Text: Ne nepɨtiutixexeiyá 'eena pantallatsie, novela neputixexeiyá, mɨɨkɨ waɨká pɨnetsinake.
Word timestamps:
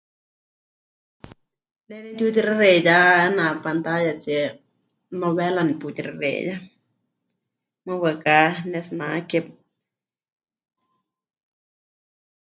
Ne 1.87 1.95
nepɨtiutixexeiyá 2.03 2.95
'eena 3.15 3.45
pantallatsie, 3.63 4.41
novela 5.21 5.61
neputixexeiyá, 5.65 6.55
mɨɨkɨ 7.85 8.01
waɨká 8.05 8.35
pɨnetsinake. 8.57 9.39